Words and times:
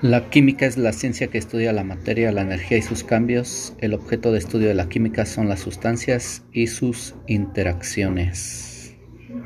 La 0.00 0.30
química 0.30 0.64
es 0.64 0.76
la 0.76 0.92
ciencia 0.92 1.26
que 1.26 1.38
estudia 1.38 1.72
la 1.72 1.82
materia, 1.82 2.30
la 2.30 2.42
energía 2.42 2.78
y 2.78 2.82
sus 2.82 3.02
cambios. 3.02 3.74
El 3.78 3.94
objeto 3.94 4.30
de 4.30 4.38
estudio 4.38 4.68
de 4.68 4.74
la 4.74 4.88
química 4.88 5.26
son 5.26 5.48
las 5.48 5.58
sustancias 5.58 6.44
y 6.52 6.68
sus 6.68 7.16
interacciones. 7.26 8.77